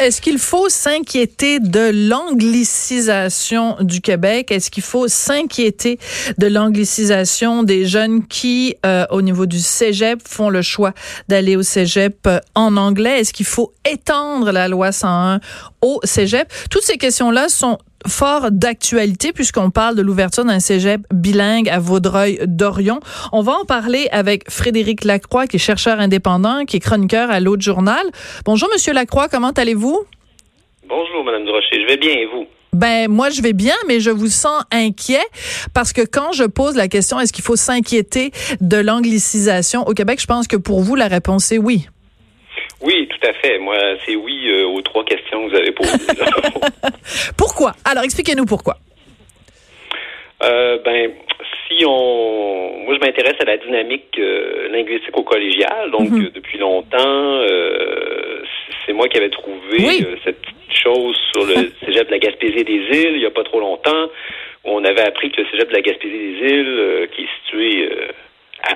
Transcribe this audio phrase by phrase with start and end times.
[0.00, 4.52] Est-ce qu'il faut s'inquiéter de l'anglicisation du Québec?
[4.52, 5.98] Est-ce qu'il faut s'inquiéter
[6.38, 10.92] de l'anglicisation des jeunes qui, euh, au niveau du cégep, font le choix
[11.26, 13.18] d'aller au cégep euh, en anglais?
[13.18, 15.40] Est-ce qu'il faut étendre la loi 101
[15.82, 16.52] au cégep?
[16.70, 23.00] Toutes ces questions-là sont fort d'actualité puisqu'on parle de l'ouverture d'un cégep bilingue à Vaudreuil-Dorion.
[23.32, 27.40] On va en parler avec Frédéric Lacroix, qui est chercheur indépendant, qui est chroniqueur à
[27.40, 28.04] l'autre journal.
[28.44, 30.04] Bonjour, Monsieur Lacroix, comment allez-vous?
[30.88, 31.82] Bonjour, Madame Durocher.
[31.82, 32.46] Je vais bien et vous?
[32.74, 35.24] Ben moi je vais bien, mais je vous sens inquiet
[35.72, 38.30] parce que quand je pose la question est-ce qu'il faut s'inquiéter
[38.60, 41.88] de l'anglicisation au Québec, je pense que pour vous la réponse est oui.
[42.80, 43.58] Oui, tout à fait.
[43.58, 45.98] Moi, c'est oui euh, aux trois questions que vous avez posées.
[47.36, 47.72] pourquoi?
[47.84, 48.76] Alors, expliquez-nous pourquoi.
[50.44, 51.10] Euh, ben,
[51.66, 56.30] si on, moi, je m'intéresse à la dynamique euh, linguistique au collégial, donc mhm.
[56.32, 57.40] depuis longtemps,
[58.86, 62.72] c'est moi qui avais trouvé cette petite chose sur le cégep de la Gaspésie des
[62.72, 64.06] îles, il n'y a pas trop longtemps,
[64.64, 67.90] où on avait appris que le cégep de la Gaspésie des îles, qui est situé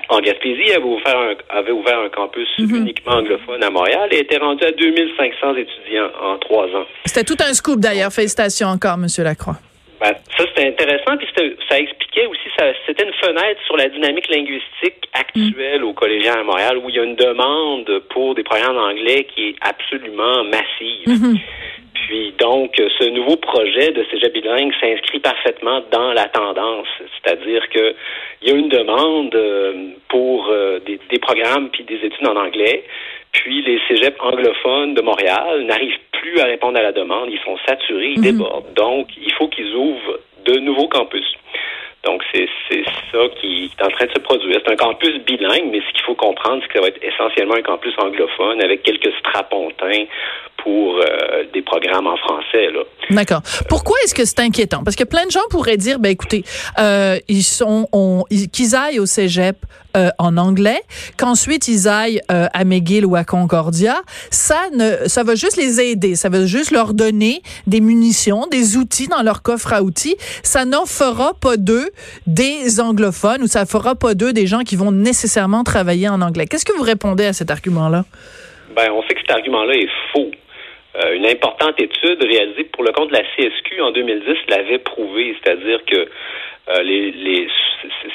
[0.09, 2.75] en Gaspésie avait ouvert un, avait ouvert un campus mhm.
[2.75, 6.85] uniquement anglophone à Montréal et était rendu à 2500 étudiants en trois ans.
[7.05, 8.11] C'était tout un scoop d'ailleurs.
[8.11, 9.07] Félicitations encore, M.
[9.23, 9.57] Lacroix.
[10.03, 11.27] Ben, ça, c'était intéressant, puis
[11.69, 12.49] ça expliquait aussi,
[12.85, 15.87] c'était une fenêtre sur la dynamique linguistique actuelle mhm.
[15.87, 19.49] au collégien à Montréal, où il y a une demande pour des programmes d'anglais qui
[19.49, 21.07] est absolument massive.
[21.07, 21.37] Mhm.
[21.93, 27.95] Puis donc, ce nouveau projet de cégep bilingue s'inscrit parfaitement dans la tendance, c'est-à-dire que
[28.41, 32.35] il y a une demande euh, pour euh, des, des, programmes puis des études en
[32.35, 32.83] anglais.
[33.33, 37.29] Puis les cégeps anglophones de Montréal n'arrivent plus à répondre à la demande.
[37.31, 38.23] Ils sont saturés, ils mhm.
[38.23, 38.73] débordent.
[38.75, 41.25] Donc, il faut qu'ils ouvrent de nouveaux campus.
[42.03, 42.49] Donc, c'est
[43.11, 44.59] ça qui est en train de se produire.
[44.63, 47.55] C'est un campus bilingue, mais ce qu'il faut comprendre, c'est que ça va être essentiellement
[47.55, 50.05] un campus anglophone avec quelques strapontins
[50.63, 52.69] pour euh, des programmes en français.
[53.09, 53.41] D'accord.
[53.67, 54.83] Pourquoi est-ce que c'est inquiétant?
[54.83, 56.43] Parce que plein de gens pourraient dire, ben écoutez,
[56.79, 57.87] euh, ils sont,
[58.51, 59.57] qu'ils aillent au cégep
[59.95, 60.81] euh, en anglais,
[61.17, 64.01] qu'ensuite ils aillent euh, à McGill ou à Concordia,
[64.31, 68.77] ça ne, ça va juste les aider, ça va juste leur donner des munitions, des
[68.77, 70.15] outils dans leur coffre à outils.
[70.41, 71.89] Ça n'en fera pas d'eux
[72.25, 76.47] des anglophones ou ça fera pas d'eux des gens qui vont nécessairement travailler en anglais.
[76.47, 78.05] Qu'est-ce que vous répondez à cet argument-là?
[78.75, 80.31] Ben, on sait que cet argument-là est faux.
[80.95, 85.35] Euh, une importante étude réalisée pour le compte de la CSQ en 2010 l'avait prouvé,
[85.41, 86.07] c'est-à-dire que
[86.69, 87.47] euh, les, les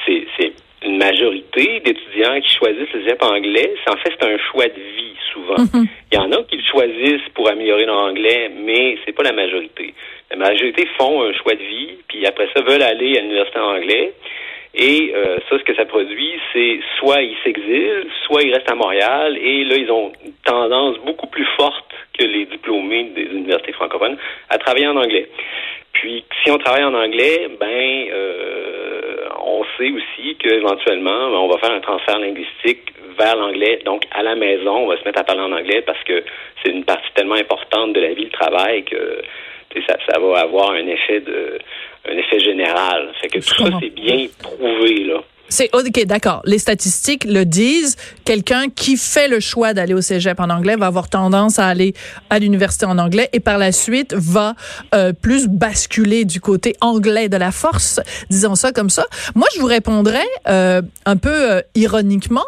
[0.06, 0.52] c'est
[0.84, 3.74] une majorité d'étudiants qui choisissent le CEP anglais.
[3.90, 5.56] En fait, c'est un choix de vie souvent.
[5.56, 5.86] Mm-hmm.
[6.12, 9.32] Il y en a qui le choisissent pour améliorer leur anglais, mais c'est pas la
[9.32, 9.92] majorité.
[10.30, 13.74] La majorité font un choix de vie, puis après ça veulent aller à l'université en
[13.74, 14.12] anglais.
[14.74, 18.76] Et euh, ça, ce que ça produit, c'est soit ils s'exilent, soit ils restent à
[18.76, 23.72] Montréal, et là, ils ont une tendance beaucoup plus forte que les diplômés des universités
[23.72, 24.16] francophones
[24.50, 25.28] à travailler en anglais.
[25.92, 31.58] Puis, si on travaille en anglais, ben, euh, on sait aussi qu'éventuellement, ben, on va
[31.58, 33.80] faire un transfert linguistique vers l'anglais.
[33.84, 36.22] Donc, à la maison, on va se mettre à parler en anglais parce que
[36.62, 39.22] c'est une partie tellement importante de la vie, le travail, que
[39.86, 41.58] ça, ça va avoir un effet de
[42.08, 43.10] un effet général.
[43.20, 45.22] Fait que tout ça, c'est bien prouvé, là.
[45.48, 46.42] C'est OK, d'accord.
[46.44, 47.96] Les statistiques le disent.
[48.24, 51.94] Quelqu'un qui fait le choix d'aller au cégep en anglais va avoir tendance à aller
[52.28, 54.54] à l'université en anglais et par la suite va
[54.94, 59.06] euh, plus basculer du côté anglais de la force, disons ça comme ça.
[59.34, 62.44] Moi, je vous répondrais euh, un peu euh, ironiquement.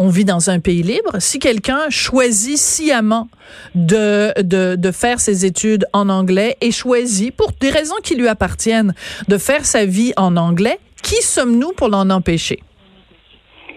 [0.00, 1.16] On vit dans un pays libre.
[1.18, 3.28] Si quelqu'un choisit sciemment
[3.74, 8.28] de, de, de faire ses études en anglais et choisit, pour des raisons qui lui
[8.28, 8.94] appartiennent,
[9.26, 12.58] de faire sa vie en anglais, qui sommes-nous pour l'en empêcher?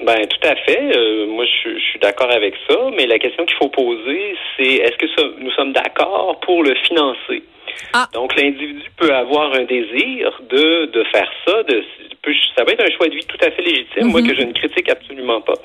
[0.03, 0.97] Ben tout à fait.
[0.97, 4.97] Euh, moi, je, suis d'accord avec ça, mais la question qu'il faut poser, c'est est-ce
[4.97, 7.43] que nous sommes d'accord pour le financer?
[7.93, 8.07] Ah.
[8.13, 11.63] Donc, l'individu peut avoir un désir de, de faire ça.
[11.63, 11.83] De,
[12.55, 14.27] ça peut être un choix de vie tout à fait légitime, moi, mhm.
[14.27, 15.55] que je ne critique absolument pas.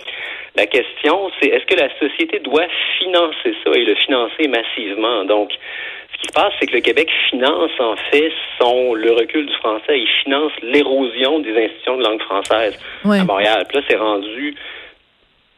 [0.56, 2.66] La question, c'est est-ce que la société doit
[2.98, 5.24] financer ça et le financer massivement?
[5.24, 9.46] Donc, ce qui se passe, c'est que le Québec finance en fait son le recul
[9.46, 10.00] du français.
[10.00, 13.64] Il finance l'érosion des institutions de langue française à Montréal.
[13.68, 14.54] Puis là, c'est rendu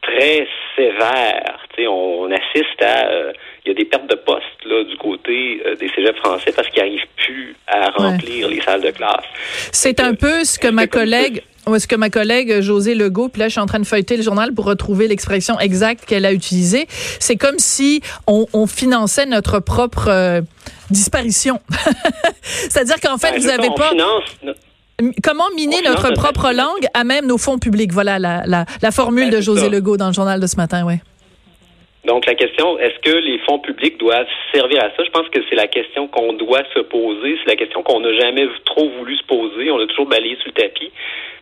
[0.01, 1.65] très sévère.
[1.79, 3.33] on, on assiste à euh,
[3.69, 6.67] il y a des pertes de postes là, du côté euh, des cégeps français parce
[6.69, 9.25] qu'ils n'arrivent plus à remplir les salles de classe.
[9.71, 11.43] C'est un peu ce que ma collègue
[11.75, 14.23] est-ce que ma collègue José Legault, puis là je suis en train de feuilleter le
[14.23, 16.87] journal pour retrouver l'expression exacte qu'elle a utilisée,
[17.19, 20.41] c'est comme si on, on, finançait notre propre euh,
[20.89, 21.59] disparition.
[22.41, 23.91] C'est-à-dire qu'en fait, ben, vous n'avez pas...
[25.23, 27.93] Comment miner notre propre langue à même nos fonds publics?
[27.93, 30.83] Voilà la, la, la formule ben, de José Legault dans le journal de ce matin,
[30.87, 30.95] oui.
[32.05, 35.03] Donc la question, est-ce que les fonds publics doivent servir à ça?
[35.03, 37.37] Je pense que c'est la question qu'on doit se poser.
[37.43, 39.69] C'est la question qu'on n'a jamais trop voulu se poser.
[39.69, 40.91] On a toujours balayé sur le tapis.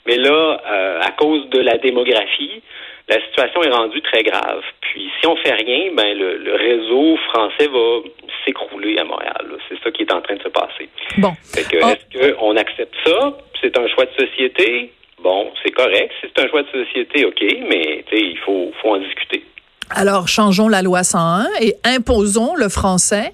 [0.08, 2.62] Mais là, euh, à cause de la démographie,
[3.08, 4.64] la situation est rendue très grave.
[4.82, 8.00] Puis si on fait rien, ben le, réseau français va
[8.46, 9.58] s'écrouler à Montréal.
[9.70, 10.90] C'est ça qui est en train de se passer.
[11.18, 11.34] Bon.
[11.34, 11.88] Oh.
[11.88, 13.38] Est-ce qu'on accepte ça?
[13.62, 14.92] C'est un choix de société?
[15.20, 16.12] Bon, c'est correct.
[16.22, 19.44] C'est un choix de société, OK, mais il faut, faut en discuter.
[19.90, 23.34] Alors, changeons la loi 101 et imposons le français.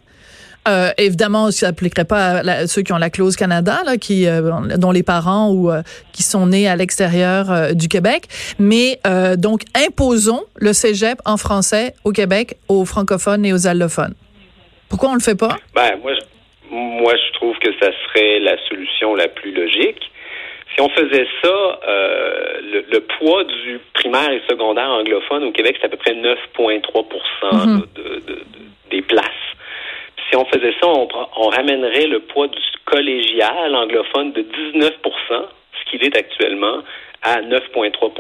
[0.68, 4.78] Euh, évidemment, ça s'appliquerait pas à ceux qui ont la clause Canada, là, qui, euh,
[4.78, 5.82] dont les parents ou euh,
[6.14, 8.28] qui sont nés à l'extérieur euh, du Québec.
[8.60, 9.00] Mais
[9.38, 14.14] donc, imposons le cégep en français au Québec aux francophones et aux allophones.
[14.90, 15.58] Pourquoi on le fait pas?
[15.76, 20.00] Ben moi, je, moi, je trouve que ça serait la solution la plus logique.
[20.74, 25.86] Si on faisait ça, euh, le, poids du primaire et secondaire anglophone au Québec, c'est
[25.86, 27.86] à peu près 9,3% mhm.
[28.90, 29.28] des places.
[30.30, 34.92] Si on faisait ça, on, ramènerait le poids du collégial anglophone de 19%
[35.30, 36.80] ce qu'il est actuellement,
[37.22, 38.12] à 9,3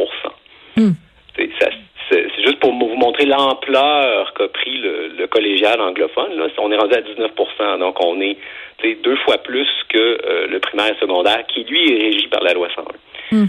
[0.78, 0.92] mm.
[1.36, 6.38] C'est juste pour vous montrer l'ampleur qu'a pris le, collégial anglophone.
[6.38, 6.48] Là.
[6.60, 8.38] On est rendu à 19% donc on est
[9.04, 12.54] deux fois plus que euh, le primaire et secondaire, qui lui est régi par la
[12.54, 13.36] loi 101.
[13.36, 13.48] Hmm.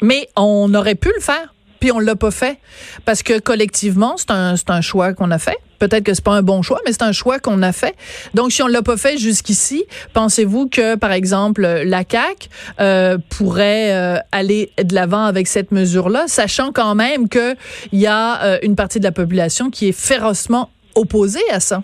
[0.00, 2.58] Mais on aurait pu le faire, puis on l'a pas fait,
[3.04, 5.58] parce que collectivement, c'est un, un choix qu'on a fait.
[5.78, 7.94] Peut-être que c'est pas un bon choix, mais c'est un choix qu'on a fait.
[8.34, 12.48] Donc, si on l'a pas fait jusqu'ici, pensez-vous que, par exemple, la CAC
[12.80, 17.56] euh, pourrait euh, aller de l'avant avec cette mesure-là, sachant quand même qu'il
[17.92, 21.82] y a une partie de la population qui est férocement opposée à ça?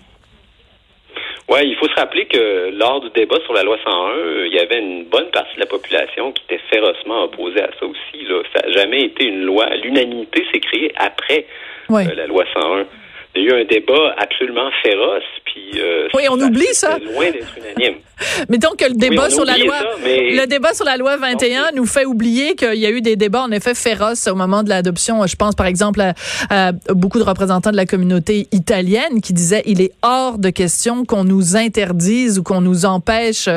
[1.47, 4.59] Oui, il faut se rappeler que lors du débat sur la loi 101, il y
[4.59, 8.25] avait une bonne partie de la population qui était férocement opposée à ça aussi.
[8.25, 8.41] Là.
[8.55, 9.67] Ça n'a jamais été une loi.
[9.75, 11.45] L'unanimité s'est créée après
[11.91, 12.85] euh, la loi 101.
[13.35, 16.97] Il y a eu un débat absolument féroce, puis euh, oui, on oublie ça.
[16.99, 17.99] Loin d'être unanime.
[18.49, 22.05] Mais donc le débat sur la loi, le débat sur la loi 21 nous fait
[22.05, 25.25] oublier qu'il y a eu des débats en effet féroces au moment de l'adoption.
[25.27, 26.01] Je pense par exemple
[26.49, 31.03] à, beaucoup de représentants de la communauté italienne qui disaient il est hors de question
[31.03, 33.49] qu'on nous interdise ou qu'on nous empêche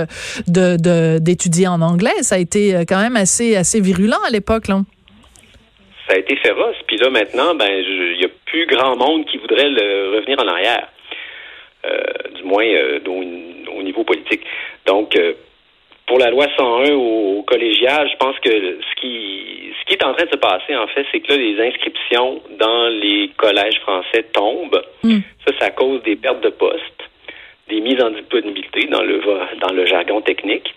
[0.48, 2.22] de d'étudier en anglais.
[2.22, 4.82] Ça a été euh, quand même assez assez virulent à l'époque là
[6.08, 6.76] ça a été féroce.
[6.86, 10.48] Puis là, maintenant, ben, il n'y a plus grand monde qui voudrait le revenir en
[10.48, 10.88] arrière,
[11.86, 14.42] euh, du moins euh, au, niveau politique.
[14.86, 15.34] Donc, euh,
[16.06, 20.14] pour la loi 101 au, collégial, je pense que ce qui, ce qui est en
[20.14, 24.24] train de se passer, en fait, c'est que là, les inscriptions dans les collèges français
[24.32, 24.82] tombent.
[25.02, 25.18] Hmm.
[25.46, 27.02] Ça, ça cause des pertes de postes,
[27.68, 29.20] des mises en disponibilité dans le,
[29.60, 30.74] dans le jargon technique.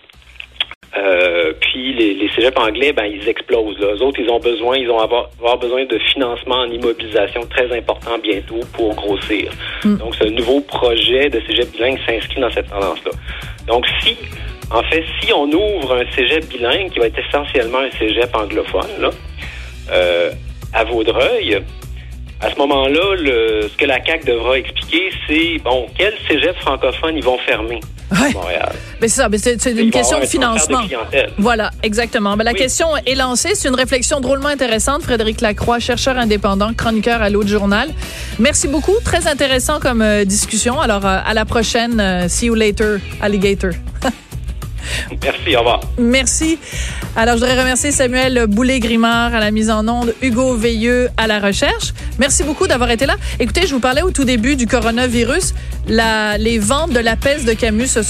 [0.94, 3.78] Euh, puis les, les cégeps anglais, ben ils explosent.
[3.78, 3.94] Là.
[3.94, 7.74] Eux autres, ils ont besoin, ils vont avoir, avoir besoin de financement en immobilisation très
[7.76, 9.50] important bientôt pour grossir.
[9.84, 9.96] Hmm.
[9.96, 13.12] Donc, ce nouveau projet de cégep bilingue s'inscrit dans cette tendance-là.
[13.66, 14.16] Donc, si,
[14.70, 18.90] en fait, si on ouvre un cégep bilingue qui va être essentiellement un cégep anglophone,
[19.00, 19.10] là,
[19.92, 20.30] euh,
[20.74, 21.62] à Vaudreuil,
[22.42, 23.16] à ce moment-là,
[23.68, 27.78] ce que la CAC devra expliquer, c'est bon, quels cégeps francophones ils vont fermer
[28.10, 28.32] ouais.
[28.34, 28.72] Montréal?
[29.00, 30.80] Mais c'est ça, mais c'est, une question de financement.
[31.38, 32.36] voilà, exactement.
[32.36, 33.54] Mais la question est lancée.
[33.54, 35.02] C'est une réflexion drôlement intéressante.
[35.02, 37.88] Frédéric Lacroix, chercheur indépendant, chroniqueur à l'autre journal.
[38.38, 38.94] Merci beaucoup.
[39.04, 40.80] Très intéressant comme euh, discussion.
[40.80, 42.00] Alors, euh, à la prochaine.
[42.00, 43.70] Euh, see you later, alligator.
[45.22, 45.31] Merci,
[45.98, 46.58] Merci.
[47.16, 51.40] Alors, je voudrais remercier Samuel Boulet-Grimard à la mise en onde, Hugo Veilleux à la
[51.40, 51.92] recherche.
[52.18, 53.16] Merci beaucoup d'avoir été là.
[53.40, 55.54] Écoutez, je vous parlais au tout début du coronavirus.
[55.88, 58.00] Les ventes de la peste de Camus se sont